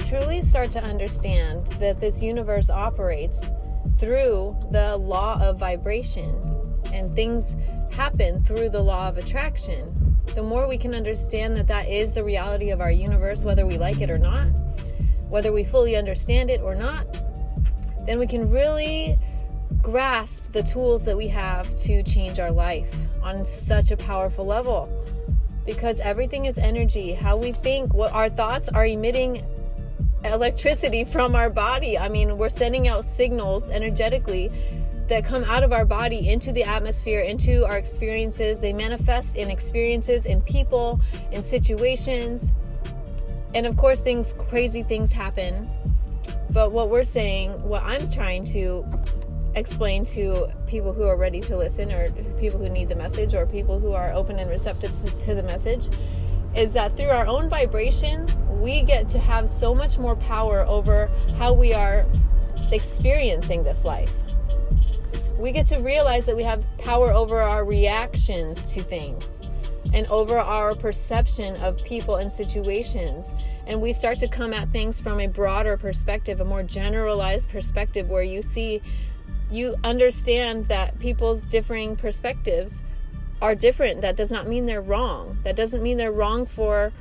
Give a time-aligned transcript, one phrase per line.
[0.00, 3.50] truly start to understand that this universe operates
[3.98, 6.34] through the law of vibration
[6.92, 7.54] and things
[7.92, 12.24] happen through the law of attraction, the more we can understand that that is the
[12.24, 14.48] reality of our universe, whether we like it or not,
[15.28, 17.06] whether we fully understand it or not,
[18.06, 19.16] then we can really
[19.82, 24.90] grasp the tools that we have to change our life on such a powerful level.
[25.66, 27.12] Because everything is energy.
[27.12, 29.44] How we think, what our thoughts are emitting
[30.24, 31.98] electricity from our body.
[31.98, 34.50] I mean, we're sending out signals energetically
[35.08, 38.60] that come out of our body into the atmosphere, into our experiences.
[38.60, 41.00] They manifest in experiences, in people,
[41.32, 42.52] in situations.
[43.54, 45.68] And of course, things, crazy things happen.
[46.50, 48.86] But what we're saying, what I'm trying to
[49.54, 53.46] explain to people who are ready to listen, or people who need the message, or
[53.46, 55.88] people who are open and receptive to the message,
[56.54, 58.28] is that through our own vibration,
[58.60, 62.04] we get to have so much more power over how we are
[62.70, 64.12] experiencing this life.
[65.38, 69.40] We get to realize that we have power over our reactions to things
[69.94, 73.32] and over our perception of people and situations.
[73.66, 78.10] And we start to come at things from a broader perspective, a more generalized perspective,
[78.10, 78.82] where you see,
[79.50, 82.82] you understand that people's differing perspectives
[83.40, 84.02] are different.
[84.02, 85.38] That does not mean they're wrong.
[85.44, 86.92] That doesn't mean they're wrong for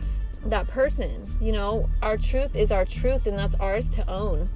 [0.46, 1.36] that person.
[1.42, 4.50] You know, our truth is our truth, and that's ours to own.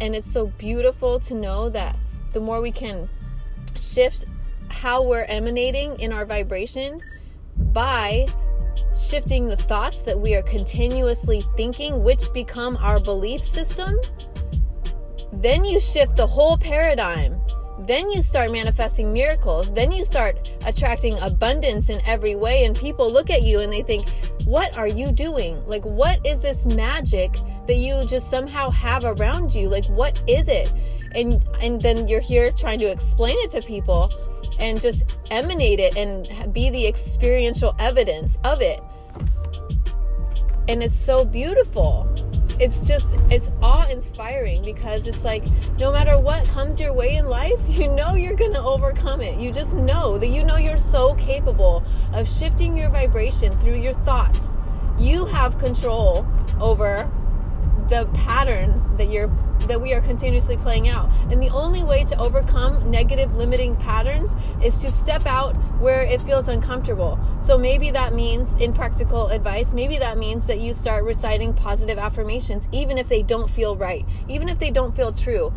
[0.00, 1.96] And it's so beautiful to know that
[2.32, 3.08] the more we can
[3.76, 4.26] shift
[4.68, 7.00] how we're emanating in our vibration
[7.56, 8.26] by
[8.98, 13.96] shifting the thoughts that we are continuously thinking, which become our belief system,
[15.32, 17.41] then you shift the whole paradigm.
[17.86, 19.72] Then you start manifesting miracles.
[19.72, 22.64] Then you start attracting abundance in every way.
[22.64, 24.08] And people look at you and they think,
[24.44, 25.64] What are you doing?
[25.66, 27.32] Like, what is this magic
[27.66, 29.68] that you just somehow have around you?
[29.68, 30.72] Like, what is it?
[31.14, 34.12] And, and then you're here trying to explain it to people
[34.58, 38.80] and just emanate it and be the experiential evidence of it.
[40.68, 42.11] And it's so beautiful.
[42.62, 45.42] It's just, it's awe inspiring because it's like
[45.80, 49.40] no matter what comes your way in life, you know you're to overcome it.
[49.40, 53.92] You just know that you know you're so capable of shifting your vibration through your
[53.92, 54.50] thoughts.
[54.96, 56.24] You have control
[56.60, 57.10] over
[57.88, 59.26] the patterns that you're
[59.68, 61.10] that we are continuously playing out.
[61.30, 66.20] And the only way to overcome negative limiting patterns is to step out where it
[66.22, 67.18] feels uncomfortable.
[67.40, 71.98] So maybe that means in practical advice, maybe that means that you start reciting positive
[71.98, 75.52] affirmations even if they don't feel right, even if they don't feel true.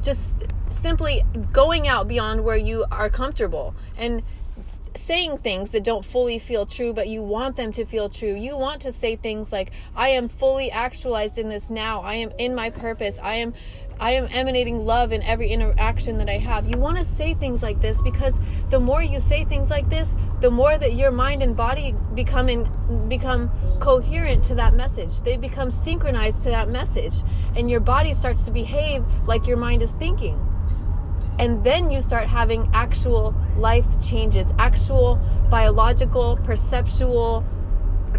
[0.00, 4.22] Just simply going out beyond where you are comfortable and
[4.98, 8.34] saying things that don't fully feel true, but you want them to feel true.
[8.34, 12.00] You want to say things like, I am fully actualized in this now.
[12.00, 13.18] I am in my purpose.
[13.22, 13.54] I am
[14.00, 16.68] I am emanating love in every interaction that I have.
[16.68, 18.38] You want to say things like this because
[18.70, 22.48] the more you say things like this, the more that your mind and body become
[22.48, 23.50] in, become
[23.80, 25.20] coherent to that message.
[25.22, 27.22] They become synchronized to that message
[27.56, 30.47] and your body starts to behave like your mind is thinking.
[31.38, 37.44] And then you start having actual life changes, actual biological, perceptual,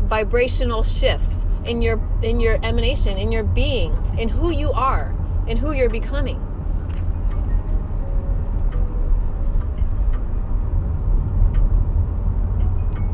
[0.07, 5.13] vibrational shifts in your in your emanation, in your being, in who you are,
[5.47, 6.45] in who you're becoming.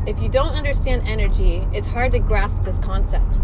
[0.06, 3.40] If you don't understand energy, it's hard to grasp this concept.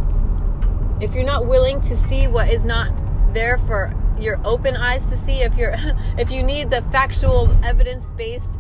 [1.01, 2.93] If you're not willing to see what is not
[3.35, 5.75] there for your open eyes to see if you're
[6.19, 8.59] if you need the factual evidence-based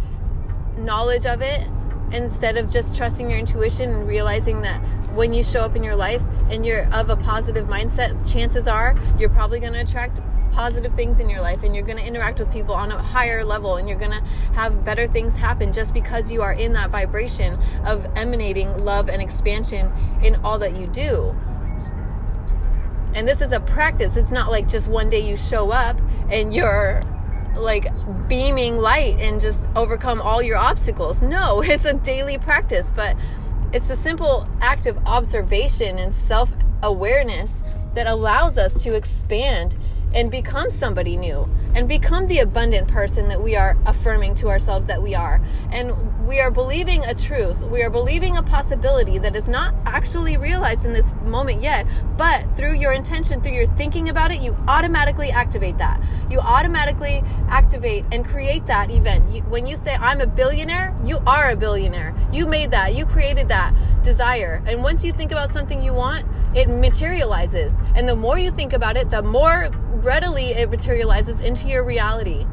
[0.76, 1.66] knowledge of it
[2.12, 4.78] instead of just trusting your intuition and realizing that
[5.14, 8.94] when you show up in your life and you're of a positive mindset chances are
[9.18, 10.20] you're probably going to attract
[10.52, 13.44] positive things in your life and you're going to interact with people on a higher
[13.44, 14.20] level and you're going to
[14.54, 19.22] have better things happen just because you are in that vibration of emanating love and
[19.22, 19.90] expansion
[20.22, 21.34] in all that you do
[23.14, 24.16] and this is a practice.
[24.16, 26.00] It's not like just one day you show up
[26.30, 27.02] and you're
[27.56, 27.86] like
[28.28, 31.22] beaming light and just overcome all your obstacles.
[31.22, 33.16] No, it's a daily practice, but
[33.72, 36.50] it's a simple act of observation and self
[36.82, 37.62] awareness
[37.94, 39.76] that allows us to expand
[40.14, 44.86] and become somebody new and become the abundant person that we are affirming to ourselves
[44.86, 45.40] that we are.
[45.70, 47.60] And we are believing a truth.
[47.62, 51.86] We are believing a possibility that is not actually realized in this moment yet,
[52.16, 56.00] but through your intention, through your thinking about it, you automatically activate that.
[56.30, 59.30] You automatically activate and create that event.
[59.30, 62.14] You, when you say, I'm a billionaire, you are a billionaire.
[62.32, 64.62] You made that, you created that desire.
[64.66, 67.72] And once you think about something you want, it materializes.
[67.96, 72.46] And the more you think about it, the more readily it materializes into your reality.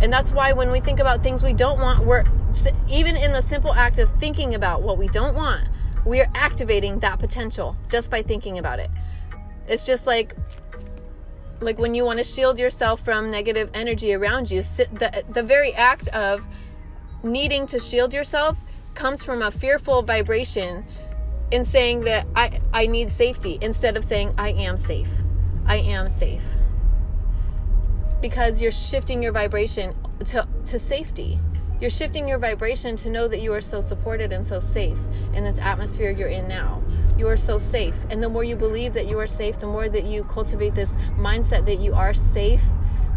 [0.00, 2.24] And that's why when we think about things we don't want, we're
[2.88, 5.68] even in the simple act of thinking about what we don't want,
[6.04, 8.90] we are activating that potential just by thinking about it.
[9.68, 10.34] It's just like
[11.60, 15.72] like when you want to shield yourself from negative energy around you, the the very
[15.74, 16.42] act of
[17.22, 18.56] needing to shield yourself
[18.94, 20.84] comes from a fearful vibration
[21.50, 25.10] in saying that I I need safety instead of saying I am safe.
[25.66, 26.42] I am safe.
[28.20, 29.94] Because you're shifting your vibration
[30.26, 31.38] to to safety.
[31.80, 34.98] You're shifting your vibration to know that you are so supported and so safe
[35.32, 36.82] in this atmosphere you're in now.
[37.16, 37.94] You are so safe.
[38.10, 40.90] And the more you believe that you are safe, the more that you cultivate this
[41.16, 42.62] mindset that you are safe,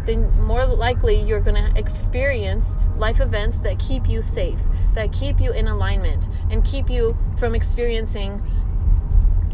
[0.06, 4.60] then more likely you're going to experience life events that keep you safe,
[4.94, 8.42] that keep you in alignment, and keep you from experiencing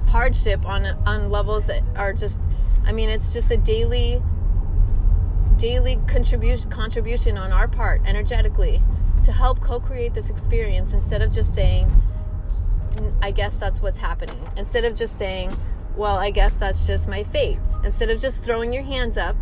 [0.07, 2.41] hardship on on levels that are just
[2.85, 4.23] I mean, it's just a daily
[5.57, 8.83] daily contribution contribution on our part energetically
[9.31, 11.91] to help co-create this experience instead of just saying
[13.23, 14.37] I guess that's what's happening.
[14.57, 15.57] Instead of just saying,
[15.97, 17.59] well, I guess that's just my fate.
[17.85, 19.37] Instead of just throwing your hands up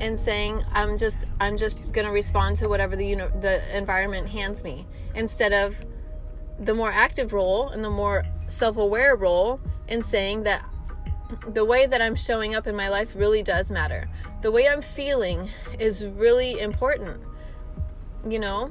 [0.00, 4.28] and saying, I'm just I'm just going to respond to whatever the uni- the environment
[4.28, 4.86] hands me.
[5.14, 5.76] Instead of
[6.58, 10.64] the more active role and the more self-aware role in saying that
[11.46, 14.08] the way that I'm showing up in my life really does matter.
[14.42, 15.48] The way I'm feeling
[15.78, 17.22] is really important.
[18.28, 18.70] You know,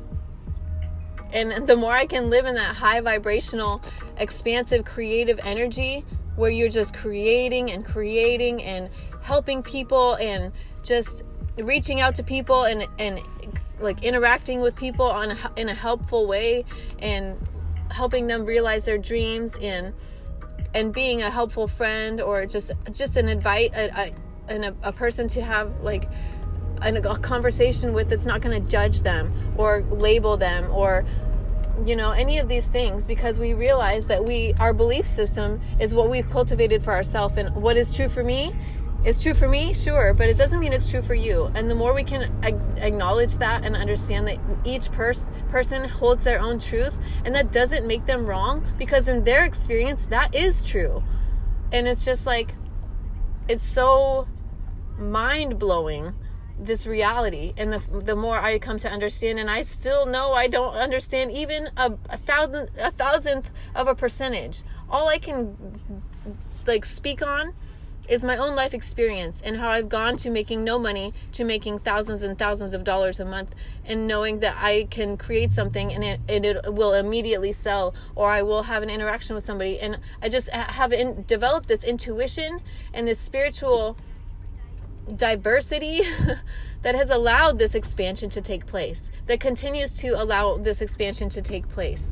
[1.34, 3.82] and the more I can live in that high vibrational,
[4.18, 6.06] expansive, creative energy
[6.36, 8.90] where you're just creating and creating and
[9.22, 10.52] helping people and
[10.84, 11.24] just
[11.58, 13.22] reaching out to people and, and
[13.80, 16.66] like interacting with people on a, in a helpful way
[17.00, 17.38] and
[17.92, 19.94] helping them realize their dreams and
[20.74, 24.14] and being a helpful friend or just just an invite a,
[24.48, 26.08] a, a person to have like
[26.82, 31.06] a conversation with that's not going to judge them or label them or
[31.86, 35.94] you know any of these things because we realize that we our belief system is
[35.94, 37.38] what we've cultivated for ourselves.
[37.38, 38.56] And what is true for me
[39.04, 41.52] is true for me sure but it doesn't mean it's true for you.
[41.56, 46.40] And the more we can acknowledge that and understand that each pers- person holds their
[46.40, 51.04] own truth and that doesn't make them wrong because in their experience that is true.
[51.72, 52.56] And it's just like
[53.48, 54.28] it's so
[54.98, 56.14] mind blowing
[56.66, 57.54] this reality.
[57.58, 61.32] And the the more I come to understand and I still know I don't understand
[61.32, 64.62] even a, a thousand a thousandth of a percentage.
[64.90, 65.58] All I can
[66.68, 67.54] like speak on
[68.08, 71.80] is my own life experience and how I've gone to making no money to making
[71.80, 73.56] thousands and thousands of dollars a month
[73.86, 78.30] and knowing that I can create something and it, and it will immediately sell or
[78.30, 79.80] I will have an interaction with somebody.
[79.80, 82.60] And I just have in, developed this intuition
[82.94, 83.98] and this spiritual
[85.16, 86.02] diversity
[86.82, 91.42] that has allowed this expansion to take place, that continues to allow this expansion to
[91.42, 92.12] take place.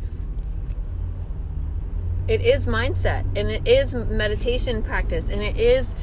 [2.27, 5.95] It is mindset and it is meditation practice and it is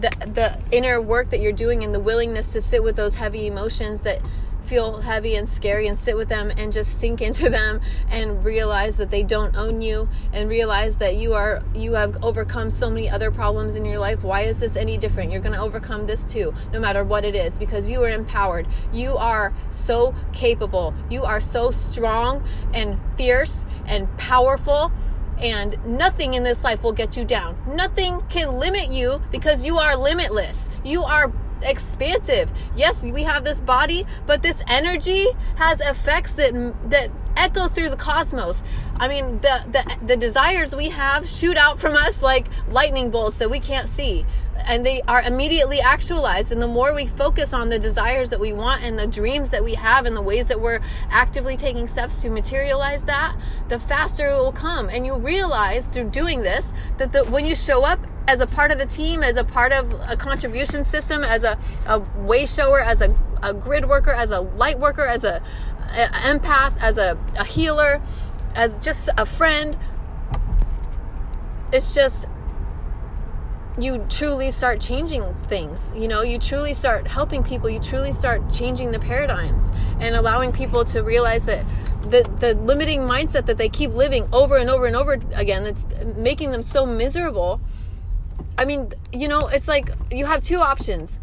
[0.00, 3.46] the the inner work that you're doing and the willingness to sit with those heavy
[3.46, 4.20] emotions that
[4.64, 8.96] feel heavy and scary and sit with them and just sink into them and realize
[8.96, 13.08] that they don't own you and realize that you are you have overcome so many
[13.08, 16.24] other problems in your life why is this any different you're going to overcome this
[16.24, 21.22] too no matter what it is because you are empowered you are so capable you
[21.22, 24.90] are so strong and fierce and powerful
[25.38, 27.56] and nothing in this life will get you down.
[27.66, 30.70] Nothing can limit you because you are limitless.
[30.84, 31.32] You are
[31.64, 32.50] expansive.
[32.76, 36.52] Yes, we have this body, but this energy has effects that
[36.90, 38.62] that echo through the cosmos.
[38.96, 43.38] I mean, the the the desires we have shoot out from us like lightning bolts
[43.38, 44.24] that we can't see
[44.66, 48.52] and they are immediately actualized and the more we focus on the desires that we
[48.52, 50.80] want and the dreams that we have and the ways that we're
[51.10, 53.36] actively taking steps to materialize that
[53.68, 57.54] the faster it will come and you realize through doing this that the, when you
[57.54, 61.22] show up as a part of the team, as a part of a contribution system,
[61.24, 65.24] as a, a way shower, as a, a grid worker, as a light worker, as
[65.24, 65.42] a,
[65.92, 68.00] a empath, as a, a healer,
[68.54, 69.76] as just a friend.
[71.72, 72.26] It's just
[73.78, 75.90] you truly start changing things.
[75.94, 77.68] You know, you truly start helping people.
[77.68, 79.64] You truly start changing the paradigms
[80.00, 81.64] and allowing people to realize that
[82.02, 85.86] the the limiting mindset that they keep living over and over and over again that's
[86.16, 87.60] making them so miserable
[88.56, 91.18] I mean, you know, it's like you have two options.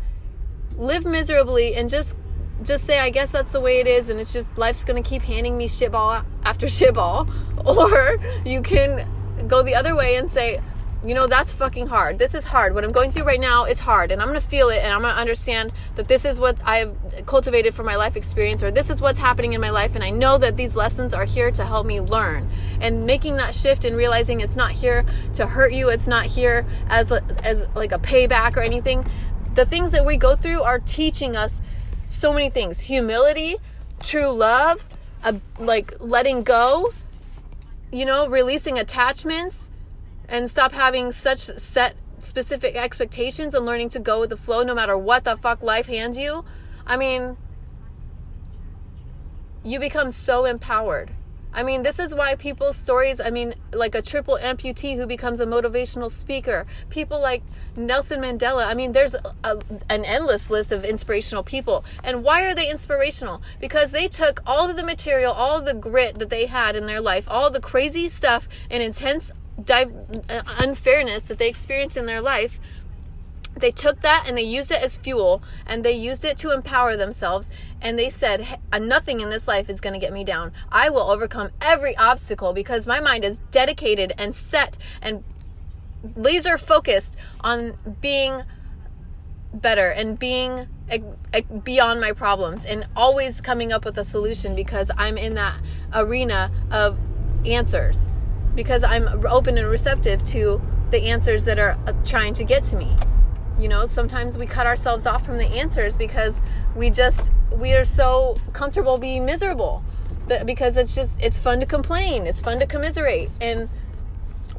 [0.78, 2.16] Live miserably and just
[2.64, 5.08] just say I guess that's the way it is and it's just life's going to
[5.08, 7.28] keep handing me shitball after shitball
[7.66, 9.10] or you can
[9.48, 10.62] go the other way and say
[11.04, 12.20] you know, that's fucking hard.
[12.20, 12.76] This is hard.
[12.76, 14.12] What I'm going through right now, it's hard.
[14.12, 16.58] And I'm going to feel it and I'm going to understand that this is what
[16.64, 19.96] I've cultivated for my life experience or this is what's happening in my life.
[19.96, 22.48] And I know that these lessons are here to help me learn.
[22.80, 25.04] And making that shift and realizing it's not here
[25.34, 29.04] to hurt you, it's not here as, a, as like a payback or anything.
[29.56, 31.62] The things that we go through are teaching us
[32.06, 33.56] so many things humility,
[34.00, 34.86] true love,
[35.24, 36.94] uh, like letting go,
[37.92, 39.70] you know, releasing attachments
[40.32, 44.74] and stop having such set specific expectations and learning to go with the flow no
[44.74, 46.46] matter what the fuck life hands you.
[46.88, 47.38] I mean,
[49.64, 51.12] you become so empowered.
[51.54, 55.42] I mean, this is why people's stories, I mean, like a triple amputee who becomes
[55.42, 57.44] a motivational speaker, people like
[57.76, 58.66] Nelson Mandela.
[58.66, 59.60] I mean, there's a,
[59.90, 61.84] an endless list of inspirational people.
[62.06, 63.42] And why are they inspirational?
[63.60, 66.86] Because they took all of the material, all of the grit that they had in
[66.86, 69.30] their life, all the crazy stuff and intense
[69.64, 69.86] di-
[70.60, 72.60] unfairness that they experienced in their life
[73.56, 76.96] they took that and they used it as fuel and they used it to empower
[76.96, 77.50] themselves
[77.82, 80.52] and they said uh, nothing in this life is going to get me down.
[80.72, 85.24] I will overcome every obstacle because my mind is dedicated and set and
[86.16, 88.44] laser focused on being
[89.54, 90.68] better and being
[91.64, 95.58] beyond my problems and always coming up with a solution because i'm in that
[95.94, 96.98] arena of
[97.46, 98.08] answers
[98.56, 102.76] because I'm open and receptive to the answers that are uh, trying to get to
[102.76, 102.96] me.
[103.60, 106.36] You know, sometimes we cut ourselves off from the answers because
[106.76, 109.84] we just we are so comfortable being miserable.
[110.28, 113.70] That because it's just it's fun to complain, it's fun to commiserate and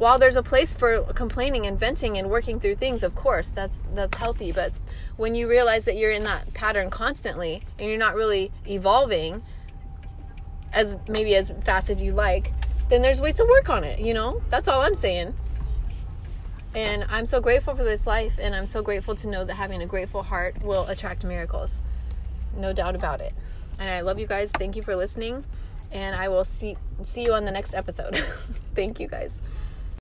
[0.03, 3.79] while there's a place for complaining and venting and working through things, of course, that's
[3.95, 4.73] that's healthy, but
[5.17, 9.43] when you realize that you're in that pattern constantly and you're not really evolving
[10.73, 12.53] as maybe as fast as you like,
[12.93, 14.43] then there's ways to work on it, you know?
[14.51, 15.35] That's all I'm saying.
[16.75, 19.81] And I'm so grateful for this life, and I'm so grateful to know that having
[19.81, 21.81] a grateful heart will attract miracles.
[22.55, 23.33] No doubt about it.
[23.79, 24.53] And I love you guys.
[24.53, 25.47] Thank you for listening,
[25.91, 28.15] and I will see see you on the next episode.
[28.75, 29.41] Thank you guys.